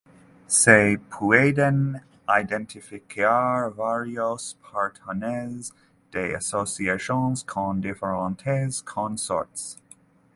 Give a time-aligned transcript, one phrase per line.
[0.47, 5.73] Se pueden identificar varios patrones
[6.11, 9.77] de asociaciones con diferentes consortes.